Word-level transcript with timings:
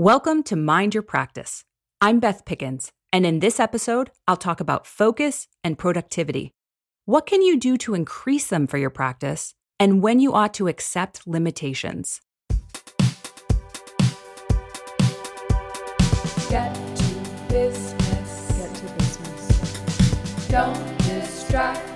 Welcome 0.00 0.44
to 0.44 0.56
Mind 0.56 0.94
Your 0.94 1.02
Practice. 1.02 1.62
I'm 2.00 2.20
Beth 2.20 2.46
Pickens, 2.46 2.90
and 3.12 3.26
in 3.26 3.40
this 3.40 3.60
episode, 3.60 4.10
I'll 4.26 4.34
talk 4.34 4.58
about 4.58 4.86
focus 4.86 5.46
and 5.62 5.76
productivity. 5.76 6.54
What 7.04 7.26
can 7.26 7.42
you 7.42 7.58
do 7.60 7.76
to 7.76 7.92
increase 7.92 8.46
them 8.46 8.66
for 8.66 8.78
your 8.78 8.88
practice, 8.88 9.52
and 9.78 10.02
when 10.02 10.18
you 10.18 10.32
ought 10.32 10.54
to 10.54 10.68
accept 10.68 11.26
limitations? 11.26 12.22
Get 16.48 16.74
to 16.74 17.14
business. 17.50 18.52
Get 18.56 18.74
to 18.74 18.86
business. 18.94 20.48
Don't 20.48 20.98
distract 21.00 21.89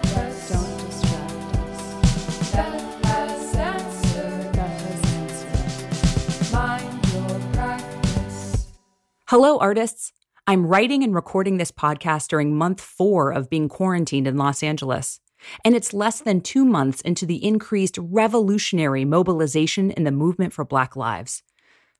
Hello, 9.36 9.58
artists. 9.58 10.12
I'm 10.46 10.64
writing 10.64 11.02
and 11.02 11.12
recording 11.12 11.56
this 11.56 11.72
podcast 11.72 12.28
during 12.28 12.56
month 12.56 12.80
four 12.80 13.32
of 13.32 13.50
being 13.50 13.68
quarantined 13.68 14.28
in 14.28 14.36
Los 14.36 14.62
Angeles. 14.62 15.18
And 15.64 15.74
it's 15.74 15.92
less 15.92 16.20
than 16.20 16.40
two 16.40 16.64
months 16.64 17.00
into 17.00 17.26
the 17.26 17.44
increased 17.44 17.98
revolutionary 18.00 19.04
mobilization 19.04 19.90
in 19.90 20.04
the 20.04 20.12
movement 20.12 20.52
for 20.52 20.64
Black 20.64 20.94
lives. 20.94 21.42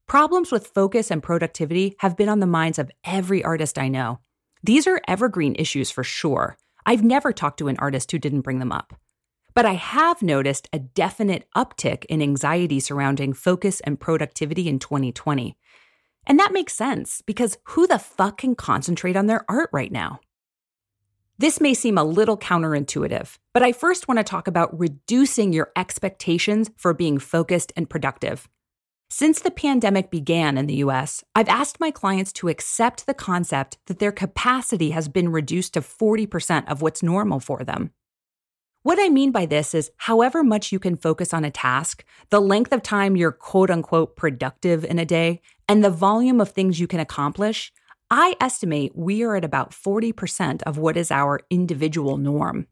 Problems 0.06 0.52
with 0.52 0.68
focus 0.68 1.10
and 1.10 1.24
productivity 1.24 1.96
have 1.98 2.16
been 2.16 2.28
on 2.28 2.38
the 2.38 2.46
minds 2.46 2.78
of 2.78 2.92
every 3.02 3.42
artist 3.42 3.80
I 3.80 3.88
know. 3.88 4.20
These 4.62 4.86
are 4.86 5.02
evergreen 5.08 5.56
issues 5.58 5.90
for 5.90 6.04
sure. 6.04 6.56
I've 6.86 7.02
never 7.02 7.32
talked 7.32 7.58
to 7.58 7.66
an 7.66 7.78
artist 7.80 8.12
who 8.12 8.20
didn't 8.20 8.42
bring 8.42 8.60
them 8.60 8.70
up. 8.70 8.94
But 9.54 9.66
I 9.66 9.74
have 9.74 10.22
noticed 10.22 10.68
a 10.72 10.78
definite 10.78 11.48
uptick 11.56 12.04
in 12.04 12.22
anxiety 12.22 12.78
surrounding 12.78 13.32
focus 13.32 13.80
and 13.80 13.98
productivity 13.98 14.68
in 14.68 14.78
2020. 14.78 15.58
And 16.26 16.38
that 16.38 16.52
makes 16.52 16.74
sense 16.74 17.22
because 17.22 17.58
who 17.64 17.86
the 17.86 17.98
fuck 17.98 18.38
can 18.38 18.54
concentrate 18.54 19.16
on 19.16 19.26
their 19.26 19.44
art 19.48 19.70
right 19.72 19.92
now? 19.92 20.20
This 21.36 21.60
may 21.60 21.74
seem 21.74 21.98
a 21.98 22.04
little 22.04 22.38
counterintuitive, 22.38 23.38
but 23.52 23.62
I 23.62 23.72
first 23.72 24.06
want 24.06 24.18
to 24.18 24.24
talk 24.24 24.46
about 24.46 24.78
reducing 24.78 25.52
your 25.52 25.72
expectations 25.74 26.70
for 26.76 26.94
being 26.94 27.18
focused 27.18 27.72
and 27.76 27.90
productive. 27.90 28.48
Since 29.10 29.40
the 29.40 29.50
pandemic 29.50 30.10
began 30.10 30.56
in 30.56 30.66
the 30.66 30.76
US, 30.76 31.24
I've 31.34 31.48
asked 31.48 31.80
my 31.80 31.90
clients 31.90 32.32
to 32.34 32.48
accept 32.48 33.06
the 33.06 33.14
concept 33.14 33.78
that 33.86 33.98
their 33.98 34.12
capacity 34.12 34.90
has 34.90 35.08
been 35.08 35.28
reduced 35.28 35.74
to 35.74 35.80
40% 35.80 36.68
of 36.68 36.82
what's 36.82 37.02
normal 37.02 37.40
for 37.40 37.64
them. 37.64 37.90
What 38.84 38.98
I 39.00 39.08
mean 39.08 39.32
by 39.32 39.46
this 39.46 39.74
is, 39.74 39.90
however 39.96 40.44
much 40.44 40.70
you 40.70 40.78
can 40.78 40.98
focus 40.98 41.32
on 41.32 41.42
a 41.42 41.50
task, 41.50 42.04
the 42.28 42.38
length 42.38 42.70
of 42.70 42.82
time 42.82 43.16
you're 43.16 43.32
quote 43.32 43.70
unquote 43.70 44.14
productive 44.14 44.84
in 44.84 44.98
a 44.98 45.06
day, 45.06 45.40
and 45.66 45.82
the 45.82 45.88
volume 45.88 46.38
of 46.38 46.50
things 46.50 46.78
you 46.78 46.86
can 46.86 47.00
accomplish, 47.00 47.72
I 48.10 48.36
estimate 48.42 48.92
we 48.94 49.22
are 49.22 49.36
at 49.36 49.44
about 49.44 49.70
40% 49.70 50.62
of 50.64 50.76
what 50.76 50.98
is 50.98 51.10
our 51.10 51.40
individual 51.48 52.18
norm. 52.18 52.66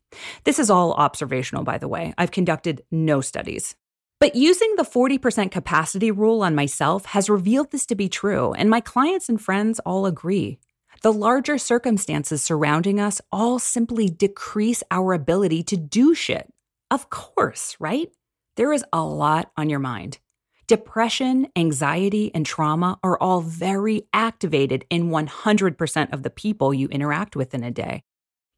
This 0.45 0.59
is 0.59 0.69
all 0.69 0.93
observational, 0.93 1.65
by 1.65 1.79
the 1.79 1.89
way. 1.89 2.13
I've 2.19 2.31
conducted 2.31 2.85
no 2.91 3.23
studies. 3.23 3.75
But 4.21 4.37
using 4.37 4.75
the 4.77 4.83
40% 4.83 5.51
capacity 5.51 6.11
rule 6.11 6.43
on 6.43 6.55
myself 6.55 7.07
has 7.07 7.31
revealed 7.31 7.71
this 7.71 7.87
to 7.87 7.95
be 7.95 8.11
true, 8.11 8.53
and 8.53 8.69
my 8.69 8.81
clients 8.81 9.31
and 9.31 9.41
friends 9.41 9.81
all 9.87 10.05
agree. 10.05 10.59
The 11.03 11.13
larger 11.13 11.59
circumstances 11.59 12.45
surrounding 12.45 13.01
us 13.01 13.21
all 13.33 13.59
simply 13.59 14.09
decrease 14.09 14.85
our 14.89 15.15
ability 15.15 15.65
to 15.65 15.77
do 15.77 16.15
shit. 16.15 16.49
Of 16.93 17.11
course, 17.11 17.77
right? 17.81 18.09
There 18.55 18.73
is 18.73 18.85
a 18.93 19.03
lot 19.03 19.51
on 19.57 19.69
your 19.69 19.81
mind. 19.81 20.21
Depression, 20.69 21.49
anxiety, 21.57 22.31
and 22.33 22.47
trauma 22.47 23.01
are 23.03 23.19
all 23.19 23.41
very 23.41 24.05
activated 24.13 24.85
in 24.91 25.11
100% 25.11 26.13
of 26.13 26.23
the 26.23 26.31
people 26.31 26.73
you 26.73 26.87
interact 26.87 27.35
with 27.35 27.53
in 27.53 27.65
a 27.65 27.73
day. 27.73 28.05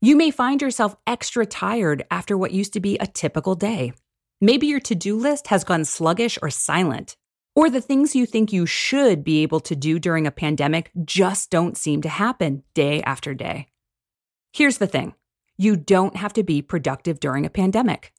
You 0.02 0.14
may 0.14 0.30
find 0.30 0.60
yourself 0.60 0.96
extra 1.06 1.46
tired 1.46 2.04
after 2.10 2.36
what 2.36 2.52
used 2.52 2.74
to 2.74 2.80
be 2.80 2.98
a 2.98 3.06
typical 3.06 3.54
day. 3.54 3.94
Maybe 4.42 4.66
your 4.66 4.80
to 4.80 4.94
do 4.94 5.16
list 5.16 5.46
has 5.46 5.64
gone 5.64 5.86
sluggish 5.86 6.38
or 6.42 6.50
silent, 6.50 7.16
or 7.54 7.70
the 7.70 7.80
things 7.80 8.16
you 8.16 8.26
think 8.26 8.52
you 8.52 8.66
should 8.66 9.24
be 9.24 9.42
able 9.42 9.60
to 9.60 9.76
do 9.76 9.98
during 9.98 10.26
a 10.26 10.32
pandemic 10.32 10.90
just 11.04 11.50
don't 11.50 11.76
seem 11.76 12.02
to 12.02 12.08
happen 12.08 12.62
day 12.74 13.02
after 13.02 13.34
day. 13.34 13.68
Here's 14.52 14.78
the 14.78 14.86
thing 14.86 15.14
you 15.56 15.76
don't 15.76 16.16
have 16.16 16.32
to 16.32 16.42
be 16.42 16.62
productive 16.62 17.20
during 17.20 17.46
a 17.46 17.50
pandemic. 17.50 18.12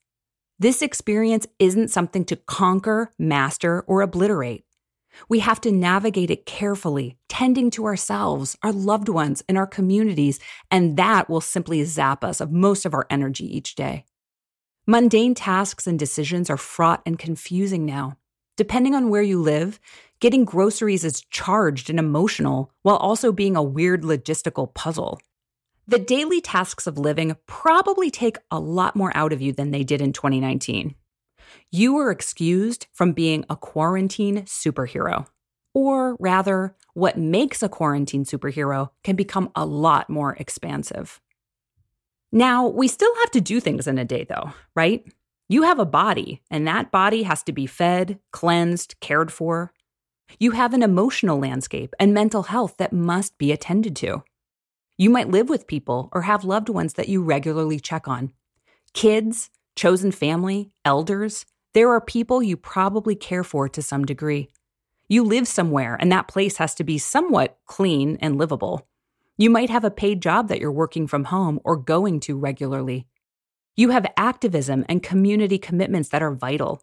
This 0.57 0.81
experience 0.81 1.45
isn't 1.59 1.89
something 1.89 2.23
to 2.25 2.37
conquer, 2.37 3.11
master, 3.19 3.81
or 3.87 4.01
obliterate. 4.01 4.63
We 5.27 5.39
have 5.39 5.59
to 5.61 5.71
navigate 5.71 6.31
it 6.31 6.45
carefully, 6.45 7.17
tending 7.29 7.71
to 7.71 7.85
ourselves, 7.85 8.57
our 8.63 8.71
loved 8.71 9.09
ones, 9.09 9.43
and 9.47 9.57
our 9.57 9.67
communities, 9.67 10.39
and 10.71 10.97
that 10.97 11.29
will 11.29 11.41
simply 11.41 11.83
zap 11.83 12.23
us 12.23 12.39
of 12.39 12.51
most 12.51 12.85
of 12.85 12.93
our 12.93 13.05
energy 13.09 13.45
each 13.45 13.75
day. 13.75 14.05
Mundane 14.87 15.35
tasks 15.35 15.87
and 15.87 15.97
decisions 15.97 16.49
are 16.49 16.57
fraught 16.57 17.01
and 17.05 17.17
confusing 17.17 17.85
now. 17.85 18.17
Depending 18.57 18.95
on 18.95 19.09
where 19.09 19.21
you 19.21 19.41
live, 19.41 19.79
getting 20.19 20.45
groceries 20.45 21.03
is 21.03 21.21
charged 21.29 21.89
and 21.89 21.99
emotional 21.99 22.71
while 22.83 22.97
also 22.97 23.31
being 23.31 23.55
a 23.55 23.63
weird 23.63 24.03
logistical 24.03 24.73
puzzle. 24.73 25.19
The 25.87 25.99
daily 25.99 26.41
tasks 26.41 26.87
of 26.87 26.97
living 26.97 27.35
probably 27.45 28.09
take 28.09 28.37
a 28.49 28.59
lot 28.59 28.95
more 28.95 29.15
out 29.15 29.33
of 29.33 29.41
you 29.41 29.51
than 29.51 29.71
they 29.71 29.83
did 29.83 30.01
in 30.01 30.13
2019. 30.13 30.95
You 31.71 31.97
are 31.97 32.11
excused 32.11 32.87
from 32.93 33.11
being 33.11 33.45
a 33.49 33.55
quarantine 33.55 34.43
superhero. 34.43 35.27
Or 35.73 36.15
rather, 36.19 36.75
what 36.93 37.17
makes 37.17 37.61
a 37.61 37.69
quarantine 37.69 38.23
superhero 38.23 38.89
can 39.03 39.15
become 39.15 39.51
a 39.55 39.65
lot 39.65 40.09
more 40.09 40.35
expansive. 40.39 41.21
Now, 42.31 42.67
we 42.67 42.87
still 42.87 43.13
have 43.17 43.31
to 43.31 43.41
do 43.41 43.59
things 43.59 43.85
in 43.85 43.97
a 43.97 44.05
day, 44.05 44.25
though, 44.27 44.53
right? 44.75 45.05
You 45.47 45.61
have 45.61 45.77
a 45.77 45.85
body, 45.85 46.41
and 46.49 46.67
that 46.67 46.91
body 46.91 47.23
has 47.23 47.43
to 47.43 47.51
be 47.51 47.67
fed, 47.67 48.19
cleansed, 48.31 48.95
cared 48.99 49.31
for. 49.31 49.73
You 50.39 50.51
have 50.51 50.73
an 50.73 50.81
emotional 50.81 51.37
landscape 51.37 51.93
and 51.99 52.13
mental 52.13 52.43
health 52.43 52.77
that 52.77 52.91
must 52.91 53.37
be 53.37 53.51
attended 53.51 53.95
to. 53.97 54.23
You 54.97 55.11
might 55.11 55.29
live 55.29 55.47
with 55.47 55.67
people 55.67 56.09
or 56.13 56.23
have 56.23 56.43
loved 56.43 56.69
ones 56.69 56.93
that 56.93 57.09
you 57.09 57.21
regularly 57.21 57.79
check 57.79 58.07
on. 58.07 58.31
Kids, 58.93 59.51
chosen 59.75 60.11
family, 60.11 60.71
elders, 60.83 61.45
there 61.73 61.91
are 61.91 62.01
people 62.01 62.41
you 62.41 62.57
probably 62.57 63.15
care 63.15 63.43
for 63.43 63.69
to 63.69 63.81
some 63.81 64.05
degree. 64.05 64.49
You 65.07 65.23
live 65.23 65.47
somewhere, 65.47 65.95
and 65.99 66.11
that 66.11 66.27
place 66.27 66.57
has 66.57 66.73
to 66.75 66.83
be 66.83 66.97
somewhat 66.97 67.59
clean 67.67 68.17
and 68.19 68.37
livable. 68.37 68.87
You 69.37 69.51
might 69.51 69.69
have 69.69 69.83
a 69.83 69.91
paid 69.91 70.21
job 70.21 70.47
that 70.47 70.59
you're 70.59 70.71
working 70.71 71.05
from 71.05 71.25
home 71.25 71.59
or 71.63 71.75
going 71.75 72.19
to 72.21 72.35
regularly. 72.35 73.05
You 73.75 73.89
have 73.89 74.05
activism 74.15 74.85
and 74.87 75.03
community 75.03 75.57
commitments 75.57 76.09
that 76.09 76.23
are 76.23 76.33
vital. 76.33 76.81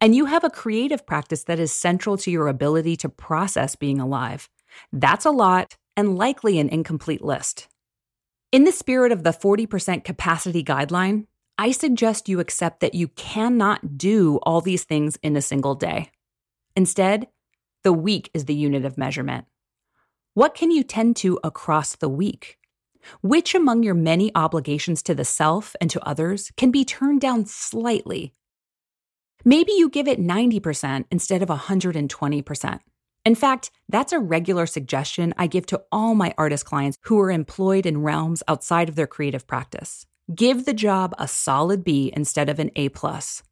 And 0.00 0.16
you 0.16 0.26
have 0.26 0.42
a 0.42 0.50
creative 0.50 1.06
practice 1.06 1.44
that 1.44 1.60
is 1.60 1.72
central 1.72 2.16
to 2.18 2.30
your 2.30 2.48
ability 2.48 2.96
to 2.96 3.08
process 3.08 3.76
being 3.76 4.00
alive. 4.00 4.48
That's 4.92 5.24
a 5.24 5.30
lot 5.30 5.76
and 5.96 6.18
likely 6.18 6.58
an 6.58 6.68
incomplete 6.68 7.22
list. 7.22 7.68
In 8.50 8.64
the 8.64 8.72
spirit 8.72 9.12
of 9.12 9.22
the 9.22 9.30
40% 9.30 10.04
capacity 10.04 10.64
guideline, 10.64 11.26
I 11.56 11.70
suggest 11.70 12.28
you 12.28 12.40
accept 12.40 12.80
that 12.80 12.94
you 12.94 13.08
cannot 13.08 13.96
do 13.96 14.40
all 14.42 14.60
these 14.60 14.82
things 14.82 15.16
in 15.22 15.36
a 15.36 15.42
single 15.42 15.76
day. 15.76 16.10
Instead, 16.74 17.28
the 17.84 17.92
week 17.92 18.30
is 18.34 18.46
the 18.46 18.54
unit 18.54 18.84
of 18.84 18.98
measurement. 18.98 19.46
What 20.34 20.54
can 20.54 20.72
you 20.72 20.82
tend 20.82 21.14
to 21.16 21.38
across 21.44 21.94
the 21.94 22.08
week? 22.08 22.58
Which 23.20 23.54
among 23.54 23.82
your 23.82 23.94
many 23.94 24.30
obligations 24.34 25.02
to 25.04 25.14
the 25.14 25.24
self 25.24 25.74
and 25.80 25.90
to 25.90 26.06
others 26.06 26.50
can 26.56 26.70
be 26.70 26.84
turned 26.84 27.20
down 27.20 27.46
slightly? 27.46 28.32
Maybe 29.44 29.72
you 29.72 29.90
give 29.90 30.08
it 30.08 30.20
90% 30.20 31.04
instead 31.10 31.42
of 31.42 31.48
120%. 31.48 32.80
In 33.24 33.34
fact, 33.34 33.70
that's 33.88 34.12
a 34.12 34.18
regular 34.18 34.66
suggestion 34.66 35.32
I 35.36 35.46
give 35.46 35.66
to 35.66 35.82
all 35.90 36.14
my 36.14 36.34
artist 36.36 36.66
clients 36.66 36.98
who 37.02 37.18
are 37.20 37.30
employed 37.30 37.86
in 37.86 38.02
realms 38.02 38.42
outside 38.48 38.88
of 38.88 38.96
their 38.96 39.06
creative 39.06 39.46
practice. 39.46 40.06
Give 40.34 40.64
the 40.64 40.74
job 40.74 41.14
a 41.18 41.28
solid 41.28 41.84
B 41.84 42.12
instead 42.14 42.48
of 42.48 42.58
an 42.58 42.70
A. 42.76 42.88
plus. 42.90 43.42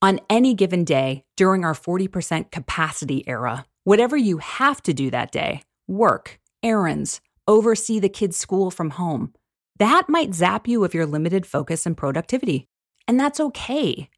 On 0.00 0.20
any 0.30 0.54
given 0.54 0.84
day 0.84 1.24
during 1.36 1.64
our 1.64 1.74
40% 1.74 2.52
capacity 2.52 3.24
era, 3.28 3.66
whatever 3.82 4.16
you 4.16 4.38
have 4.38 4.80
to 4.84 4.94
do 4.94 5.10
that 5.10 5.32
day 5.32 5.62
work, 5.88 6.38
errands, 6.62 7.20
oversee 7.48 7.98
the 7.98 8.08
kids' 8.08 8.36
school 8.36 8.70
from 8.70 8.90
home 8.90 9.32
that 9.78 10.08
might 10.08 10.34
zap 10.34 10.66
you 10.66 10.84
of 10.84 10.92
your 10.92 11.06
limited 11.06 11.46
focus 11.46 11.86
and 11.86 11.96
productivity. 11.96 12.68
And 13.06 13.18
that's 13.18 13.40
okay. 13.40 14.10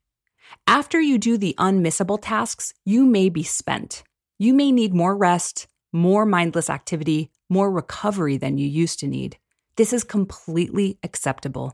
After 0.67 0.99
you 0.99 1.17
do 1.17 1.37
the 1.37 1.55
unmissable 1.57 2.19
tasks, 2.21 2.73
you 2.83 3.05
may 3.05 3.29
be 3.29 3.43
spent. 3.43 4.03
You 4.37 4.53
may 4.53 4.71
need 4.71 4.93
more 4.93 5.15
rest, 5.15 5.67
more 5.93 6.25
mindless 6.25 6.69
activity, 6.69 7.29
more 7.47 7.71
recovery 7.71 8.37
than 8.37 8.57
you 8.57 8.67
used 8.67 8.99
to 8.99 9.07
need. 9.07 9.37
This 9.77 9.93
is 9.93 10.03
completely 10.03 10.97
acceptable. 11.03 11.73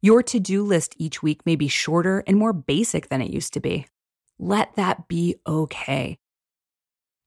Your 0.00 0.22
to 0.24 0.40
do 0.40 0.64
list 0.64 0.94
each 0.96 1.22
week 1.22 1.44
may 1.44 1.56
be 1.56 1.68
shorter 1.68 2.22
and 2.26 2.36
more 2.36 2.52
basic 2.52 3.08
than 3.08 3.20
it 3.20 3.30
used 3.30 3.52
to 3.54 3.60
be. 3.60 3.86
Let 4.38 4.74
that 4.76 5.08
be 5.08 5.36
okay. 5.46 6.18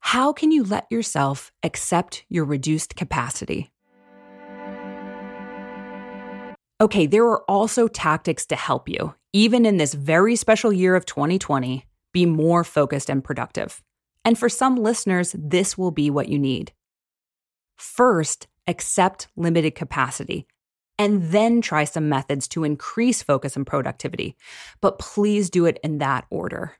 How 0.10 0.34
can 0.34 0.52
you 0.52 0.64
let 0.64 0.86
yourself 0.92 1.52
accept 1.64 2.26
your 2.30 2.46
reduced 2.46 2.96
capacity? 2.96 3.72
Okay, 6.80 7.08
there 7.08 7.26
are 7.26 7.44
also 7.50 7.88
tactics 7.88 8.46
to 8.46 8.56
help 8.56 8.88
you, 8.88 9.16
even 9.34 9.66
in 9.66 9.78
this 9.78 9.96
very 9.96 10.36
special 10.36 10.72
year 10.72 10.96
of 10.96 11.08
2020, 11.08 11.88
be 12.14 12.28
more 12.28 12.64
focused 12.64 13.10
and 13.10 13.24
productive. 13.24 13.82
And 14.24 14.38
for 14.38 14.48
some 14.48 14.76
listeners, 14.76 15.36
this 15.36 15.76
will 15.76 15.90
be 15.90 16.12
what 16.12 16.30
you 16.30 16.38
need. 16.38 16.72
First, 17.76 18.46
accept 18.68 19.28
limited 19.36 19.74
capacity 19.74 20.46
and 21.00 21.32
then 21.32 21.62
try 21.62 21.84
some 21.84 22.10
methods 22.10 22.48
to 22.50 22.64
increase 22.64 23.24
focus 23.24 23.56
and 23.56 23.66
productivity. 23.66 24.36
But 24.82 25.00
please 25.00 25.50
do 25.50 25.66
it 25.66 25.80
in 25.84 25.98
that 25.98 26.26
order. 26.30 26.78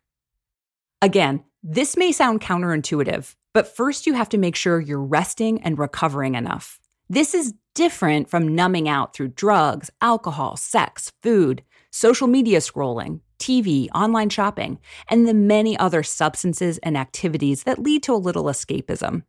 Again, 1.02 1.44
this 1.68 1.98
may 1.98 2.12
sound 2.12 2.42
counterintuitive, 2.42 3.34
but 3.52 3.76
first 3.76 4.06
you 4.06 4.14
have 4.14 4.30
to 4.30 4.38
make 4.38 4.56
sure 4.56 4.80
you're 4.80 5.02
resting 5.02 5.60
and 5.64 5.80
recovering 5.80 6.36
enough. 6.36 6.80
This 7.10 7.34
is 7.34 7.56
different 7.74 8.30
from 8.30 8.54
numbing 8.54 8.88
out 8.88 9.16
through 9.16 9.30
drugs, 9.30 9.90
alcohol, 10.00 10.58
sex, 10.58 11.12
food, 11.24 11.64
social 11.90 12.28
media 12.28 12.60
scrolling, 12.60 13.22
TV, 13.40 13.88
online 13.96 14.30
shopping, 14.30 14.78
and 15.10 15.28
the 15.28 15.34
many 15.34 15.76
other 15.80 16.04
substances 16.04 16.78
and 16.84 16.96
activities 16.96 17.64
that 17.64 17.80
lead 17.80 18.04
to 18.04 18.14
a 18.14 18.16
little 18.16 18.44
escapism. 18.44 19.24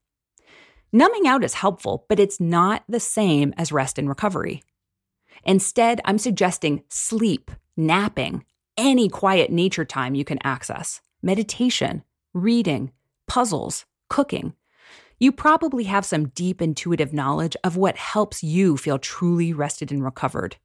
Numbing 0.93 1.27
out 1.27 1.43
is 1.43 1.55
helpful, 1.55 2.05
but 2.06 2.21
it's 2.21 2.39
not 2.39 2.85
the 2.87 3.00
same 3.00 3.55
as 3.56 3.73
rest 3.73 3.99
and 3.99 4.11
recovery. 4.11 4.62
Instead, 5.43 6.03
I'm 6.05 6.19
suggesting 6.19 6.82
sleep, 6.91 7.50
napping, 7.79 8.44
any 8.77 9.09
quiet 9.09 9.50
nature 9.50 9.87
time 9.87 10.15
you 10.15 10.27
can 10.27 10.39
access, 10.44 11.00
meditation, 11.23 12.03
reading, 12.37 12.93
puzzles, 13.27 13.87
cooking. 14.11 14.53
You 15.19 15.33
probably 15.33 15.85
have 15.85 16.05
some 16.05 16.29
deep 16.29 16.61
intuitive 16.61 17.15
knowledge 17.15 17.56
of 17.65 17.79
what 17.79 17.97
helps 17.97 18.44
you 18.44 18.77
feel 18.77 18.99
truly 18.99 19.55
rested 19.55 19.91
and 19.91 20.05
recovered. 20.05 20.56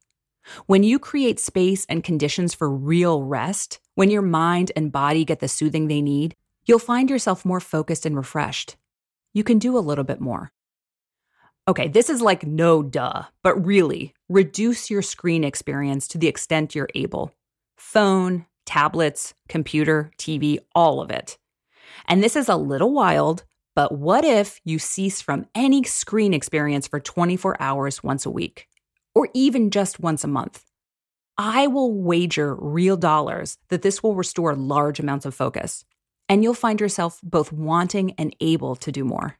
When 0.66 0.82
you 0.82 0.98
create 0.98 1.40
space 1.40 1.86
and 1.88 2.04
conditions 2.04 2.52
for 2.52 2.68
real 2.68 3.22
rest, 3.22 3.80
when 3.94 4.10
your 4.10 4.22
mind 4.22 4.70
and 4.76 4.92
body 4.92 5.24
get 5.24 5.40
the 5.40 5.48
soothing 5.48 5.88
they 5.88 6.02
need, 6.02 6.36
you'll 6.66 6.78
find 6.78 7.08
yourself 7.08 7.44
more 7.44 7.60
focused 7.60 8.04
and 8.04 8.16
refreshed. 8.16 8.76
You 9.32 9.42
can 9.42 9.58
do 9.58 9.78
a 9.78 9.80
little 9.80 10.04
bit 10.04 10.20
more. 10.20 10.52
Okay, 11.66 11.88
this 11.88 12.10
is 12.10 12.20
like 12.20 12.44
no 12.44 12.82
duh, 12.82 13.22
but 13.42 13.64
really, 13.64 14.12
reduce 14.28 14.90
your 14.90 15.00
screen 15.00 15.42
experience 15.42 16.06
to 16.08 16.18
the 16.18 16.28
extent 16.28 16.74
you're 16.74 16.88
able. 16.94 17.32
Phone, 17.78 18.44
tablets, 18.66 19.32
computer, 19.48 20.10
TV, 20.18 20.58
all 20.74 21.00
of 21.00 21.10
it. 21.10 21.38
And 22.06 22.22
this 22.22 22.36
is 22.36 22.48
a 22.48 22.56
little 22.56 22.92
wild, 22.92 23.44
but 23.74 23.92
what 23.96 24.24
if 24.24 24.60
you 24.64 24.78
cease 24.78 25.20
from 25.20 25.46
any 25.54 25.82
screen 25.84 26.34
experience 26.34 26.86
for 26.86 27.00
24 27.00 27.56
hours 27.60 28.02
once 28.02 28.26
a 28.26 28.30
week, 28.30 28.68
or 29.14 29.28
even 29.34 29.70
just 29.70 30.00
once 30.00 30.24
a 30.24 30.28
month? 30.28 30.64
I 31.38 31.66
will 31.66 31.94
wager 31.94 32.54
real 32.54 32.96
dollars 32.96 33.58
that 33.68 33.82
this 33.82 34.02
will 34.02 34.14
restore 34.14 34.54
large 34.54 35.00
amounts 35.00 35.24
of 35.24 35.34
focus, 35.34 35.84
and 36.28 36.42
you'll 36.42 36.54
find 36.54 36.80
yourself 36.80 37.18
both 37.22 37.52
wanting 37.52 38.12
and 38.18 38.36
able 38.40 38.76
to 38.76 38.92
do 38.92 39.04
more. 39.04 39.38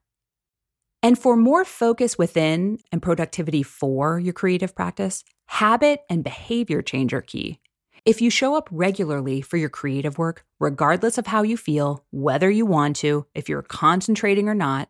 And 1.02 1.18
for 1.18 1.36
more 1.36 1.64
focus 1.64 2.16
within 2.16 2.78
and 2.92 3.02
productivity 3.02 3.62
for 3.62 4.18
your 4.18 4.32
creative 4.32 4.74
practice, 4.74 5.24
habit 5.46 6.00
and 6.08 6.22
behavior 6.22 6.80
change 6.80 7.12
are 7.12 7.20
key. 7.20 7.58
If 8.04 8.20
you 8.20 8.30
show 8.30 8.56
up 8.56 8.68
regularly 8.72 9.42
for 9.42 9.58
your 9.58 9.68
creative 9.68 10.18
work, 10.18 10.44
regardless 10.58 11.18
of 11.18 11.28
how 11.28 11.42
you 11.42 11.56
feel, 11.56 12.04
whether 12.10 12.50
you 12.50 12.66
want 12.66 12.96
to, 12.96 13.26
if 13.32 13.48
you're 13.48 13.62
concentrating 13.62 14.48
or 14.48 14.56
not, 14.56 14.88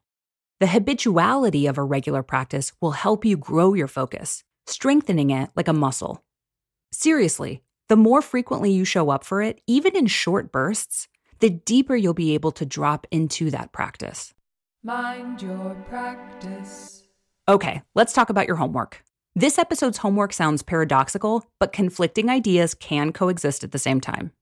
the 0.60 0.66
habituality 0.68 1.66
of 1.66 1.76
a 1.76 1.82
regular 1.82 2.22
practice 2.22 2.72
will 2.80 2.92
help 2.92 3.26
you 3.26 3.36
grow 3.36 3.74
your 3.74 3.86
focus, 3.86 4.44
strengthening 4.66 5.28
it 5.28 5.50
like 5.54 5.68
a 5.68 5.74
muscle. 5.74 6.24
Seriously, 6.90 7.62
the 7.90 7.96
more 7.96 8.22
frequently 8.22 8.72
you 8.72 8.86
show 8.86 9.10
up 9.10 9.24
for 9.24 9.42
it, 9.42 9.60
even 9.66 9.94
in 9.94 10.06
short 10.06 10.50
bursts, 10.50 11.06
the 11.40 11.50
deeper 11.50 11.94
you'll 11.94 12.14
be 12.14 12.32
able 12.32 12.52
to 12.52 12.64
drop 12.64 13.06
into 13.10 13.50
that 13.50 13.72
practice. 13.72 14.32
Mind 14.82 15.42
your 15.42 15.76
practice. 15.86 17.02
Okay, 17.46 17.82
let's 17.94 18.14
talk 18.14 18.30
about 18.30 18.46
your 18.46 18.56
homework. 18.56 19.04
This 19.34 19.58
episode's 19.58 19.96
homework 19.96 20.34
sounds 20.34 20.62
paradoxical, 20.62 21.46
but 21.58 21.72
conflicting 21.72 22.28
ideas 22.28 22.74
can 22.74 23.12
coexist 23.12 23.64
at 23.64 23.72
the 23.72 23.78
same 23.78 23.98
time. 23.98 24.32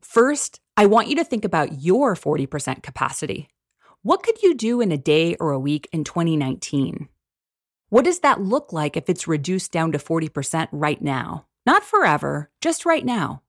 First, 0.00 0.60
I 0.76 0.86
want 0.86 1.08
you 1.08 1.16
to 1.16 1.24
think 1.24 1.44
about 1.44 1.82
your 1.82 2.14
40% 2.14 2.84
capacity. 2.84 3.48
What 4.02 4.22
could 4.22 4.42
you 4.42 4.54
do 4.54 4.80
in 4.80 4.92
a 4.92 4.96
day 4.96 5.34
or 5.40 5.50
a 5.50 5.58
week 5.58 5.88
in 5.92 6.04
2019? 6.04 7.08
What 7.88 8.04
does 8.04 8.20
that 8.20 8.40
look 8.40 8.72
like 8.72 8.96
if 8.96 9.08
it's 9.08 9.26
reduced 9.26 9.72
down 9.72 9.90
to 9.90 9.98
40% 9.98 10.68
right 10.70 11.02
now? 11.02 11.46
Not 11.66 11.82
forever, 11.82 12.48
just 12.60 12.86
right 12.86 13.04
now. 13.04 13.42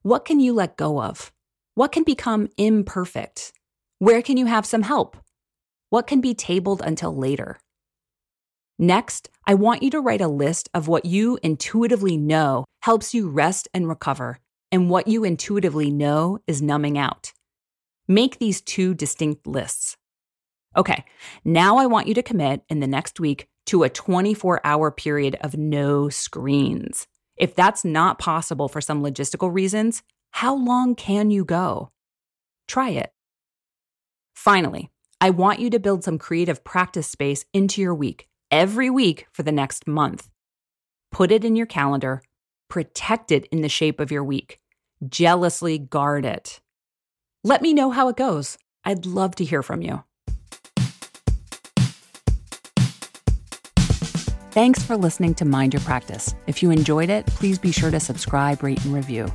What 0.00 0.24
can 0.24 0.40
you 0.40 0.54
let 0.54 0.78
go 0.78 1.02
of? 1.02 1.32
What 1.74 1.92
can 1.92 2.02
become 2.02 2.48
imperfect? 2.56 3.52
Where 3.98 4.22
can 4.22 4.38
you 4.38 4.46
have 4.46 4.64
some 4.64 4.82
help? 4.82 5.18
What 5.90 6.06
can 6.06 6.22
be 6.22 6.32
tabled 6.32 6.80
until 6.80 7.14
later? 7.14 7.58
Next, 8.80 9.28
I 9.46 9.52
want 9.52 9.82
you 9.82 9.90
to 9.90 10.00
write 10.00 10.22
a 10.22 10.26
list 10.26 10.70
of 10.72 10.88
what 10.88 11.04
you 11.04 11.38
intuitively 11.42 12.16
know 12.16 12.64
helps 12.80 13.12
you 13.12 13.28
rest 13.28 13.68
and 13.74 13.86
recover, 13.86 14.38
and 14.72 14.88
what 14.88 15.06
you 15.06 15.22
intuitively 15.22 15.90
know 15.90 16.38
is 16.46 16.62
numbing 16.62 16.96
out. 16.96 17.34
Make 18.08 18.38
these 18.38 18.62
two 18.62 18.94
distinct 18.94 19.46
lists. 19.46 19.98
Okay, 20.74 21.04
now 21.44 21.76
I 21.76 21.84
want 21.84 22.08
you 22.08 22.14
to 22.14 22.22
commit 22.22 22.62
in 22.70 22.80
the 22.80 22.86
next 22.86 23.20
week 23.20 23.48
to 23.66 23.82
a 23.82 23.90
24 23.90 24.62
hour 24.64 24.90
period 24.90 25.36
of 25.42 25.58
no 25.58 26.08
screens. 26.08 27.06
If 27.36 27.54
that's 27.54 27.84
not 27.84 28.18
possible 28.18 28.68
for 28.68 28.80
some 28.80 29.02
logistical 29.02 29.52
reasons, 29.52 30.02
how 30.30 30.56
long 30.56 30.94
can 30.94 31.30
you 31.30 31.44
go? 31.44 31.90
Try 32.66 32.88
it. 32.90 33.12
Finally, 34.34 34.88
I 35.20 35.28
want 35.28 35.60
you 35.60 35.68
to 35.68 35.78
build 35.78 36.02
some 36.02 36.16
creative 36.16 36.64
practice 36.64 37.08
space 37.08 37.44
into 37.52 37.82
your 37.82 37.94
week 37.94 38.29
every 38.50 38.90
week 38.90 39.26
for 39.32 39.42
the 39.42 39.52
next 39.52 39.86
month. 39.86 40.28
Put 41.10 41.30
it 41.30 41.44
in 41.44 41.56
your 41.56 41.66
calendar, 41.66 42.22
protect 42.68 43.32
it 43.32 43.46
in 43.46 43.62
the 43.62 43.68
shape 43.68 44.00
of 44.00 44.10
your 44.10 44.24
week, 44.24 44.60
jealously 45.08 45.78
guard 45.78 46.24
it. 46.24 46.60
Let 47.42 47.62
me 47.62 47.72
know 47.74 47.90
how 47.90 48.08
it 48.08 48.16
goes. 48.16 48.58
I'd 48.84 49.06
love 49.06 49.34
to 49.36 49.44
hear 49.44 49.62
from 49.62 49.82
you. 49.82 50.04
Thanks 54.52 54.82
for 54.82 54.96
listening 54.96 55.34
to 55.36 55.44
Mind 55.44 55.74
Your 55.74 55.80
Practice. 55.82 56.34
If 56.48 56.60
you 56.60 56.72
enjoyed 56.72 57.08
it, 57.08 57.24
please 57.26 57.56
be 57.56 57.70
sure 57.70 57.90
to 57.92 58.00
subscribe, 58.00 58.64
rate, 58.64 58.84
and 58.84 58.92
review. 58.92 59.32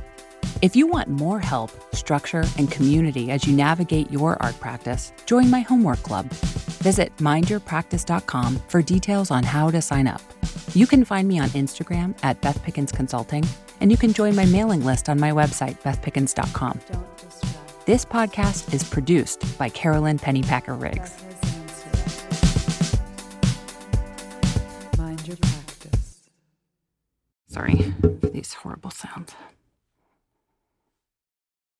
If 0.62 0.74
you 0.74 0.86
want 0.86 1.08
more 1.08 1.38
help, 1.38 1.70
structure, 1.94 2.42
and 2.56 2.70
community 2.70 3.30
as 3.30 3.46
you 3.46 3.54
navigate 3.54 4.10
your 4.10 4.42
art 4.42 4.58
practice, 4.58 5.12
join 5.26 5.50
my 5.50 5.60
homework 5.60 6.02
club. 6.02 6.30
Visit 6.80 7.14
mindyourpractice.com 7.18 8.60
for 8.68 8.80
details 8.80 9.30
on 9.30 9.44
how 9.44 9.70
to 9.70 9.82
sign 9.82 10.06
up. 10.06 10.22
You 10.72 10.86
can 10.86 11.04
find 11.04 11.28
me 11.28 11.38
on 11.38 11.50
Instagram 11.50 12.16
at 12.22 12.40
Beth 12.40 12.62
Pickens 12.62 12.90
Consulting, 12.90 13.46
and 13.82 13.90
you 13.90 13.98
can 13.98 14.14
join 14.14 14.34
my 14.34 14.46
mailing 14.46 14.82
list 14.82 15.10
on 15.10 15.20
my 15.20 15.30
website, 15.30 15.78
bethpickens.com. 15.82 16.80
This 17.84 18.06
podcast 18.06 18.72
is 18.72 18.82
produced 18.82 19.58
by 19.58 19.68
Carolyn 19.68 20.18
Pennypacker 20.18 20.80
Riggs. 20.80 21.10
Beth 21.10 21.44
has 21.44 22.94
answered. 22.94 23.00
Mind 24.98 25.28
your 25.28 25.36
practice. 25.36 26.30
Sorry 27.46 27.92
for 28.00 28.30
these 28.30 28.54
horrible 28.54 28.90
sounds. 28.90 29.34